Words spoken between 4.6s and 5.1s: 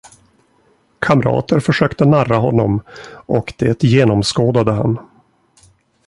han.